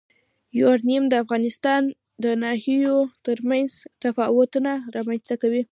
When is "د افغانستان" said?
1.09-1.81